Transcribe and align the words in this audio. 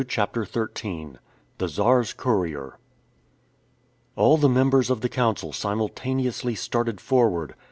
CHAPTER 0.07 0.45
XIII 0.45 1.17
THE 1.59 1.67
CZAR'S 1.67 2.13
COURIER 2.13 2.79
ALL 4.15 4.37
the 4.37 4.49
members 4.49 4.89
of 4.89 5.01
the 5.01 5.09
council 5.09 5.53
simultaneously 5.53 6.55
started 6.55 6.99
forward. 6.99 7.53